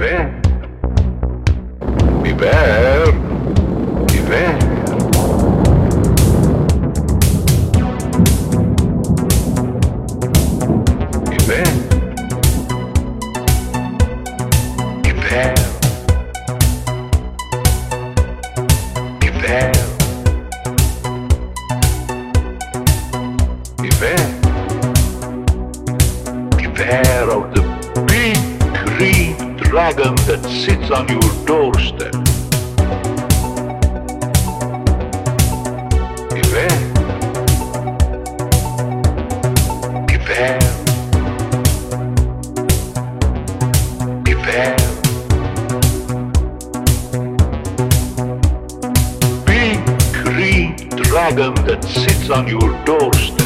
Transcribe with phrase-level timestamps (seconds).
[0.00, 0.32] Biber.
[2.24, 3.12] Biber.
[4.08, 4.56] Biber.
[11.30, 11.64] Biber.
[15.02, 15.54] Biber.
[19.20, 19.72] Biber.
[23.76, 24.20] Biber.
[26.56, 27.59] Beware of the big green
[29.70, 32.10] dragon that sits on your doorstep.
[36.34, 36.80] Beware.
[40.08, 40.58] Beware.
[44.24, 44.76] Beware.
[49.46, 49.78] Big
[50.24, 50.74] green
[51.04, 53.39] dragon that sits on your doorstep.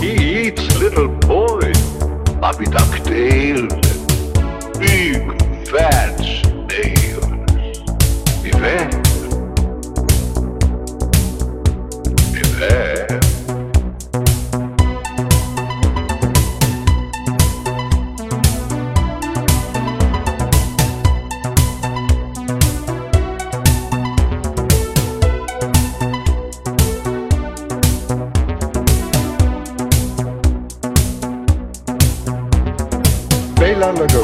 [0.00, 1.08] He eats little
[2.40, 6.43] puppy ducktails, and big fat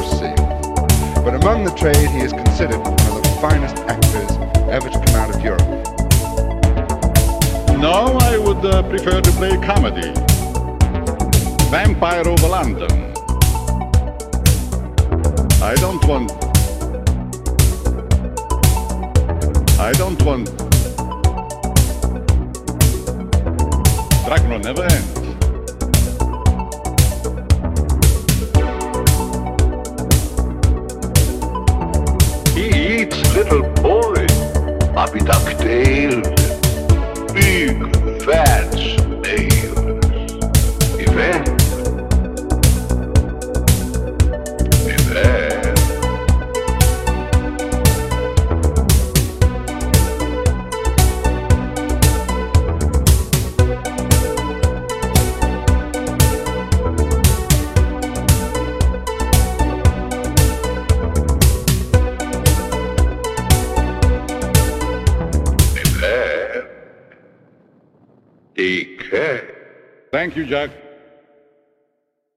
[0.00, 4.30] But among the trade, he is considered one of the finest actors
[4.70, 5.60] ever to come out of Europe.
[7.78, 10.12] No, I would uh, prefer to play comedy.
[11.70, 12.90] Vampire over London.
[15.62, 16.32] I don't want.
[19.78, 20.48] I don't want.
[24.24, 25.19] Dracula never ends.
[33.50, 33.72] Little
[34.94, 36.26] puppy ducktails,
[36.92, 38.79] and big fat
[70.10, 70.89] Thank you, Jack.